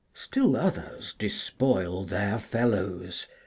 [0.15, 3.27] Still others despoil their fellows.